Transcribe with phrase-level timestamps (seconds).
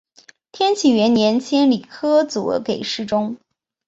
[0.51, 3.37] 天启元年迁礼科左给事中。